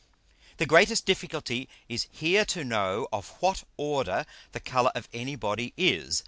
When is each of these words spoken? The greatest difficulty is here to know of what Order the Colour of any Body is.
The 0.57 0.65
greatest 0.65 1.05
difficulty 1.05 1.69
is 1.87 2.07
here 2.09 2.43
to 2.45 2.63
know 2.63 3.07
of 3.13 3.35
what 3.39 3.65
Order 3.77 4.25
the 4.51 4.59
Colour 4.59 4.91
of 4.95 5.07
any 5.13 5.35
Body 5.35 5.75
is. 5.77 6.19